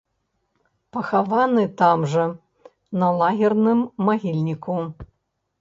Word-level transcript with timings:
Пахаваны 0.97 1.65
там 1.81 2.07
жа 2.13 2.25
на 3.03 3.13
лагерным 3.21 3.79
магільніку. 4.09 4.81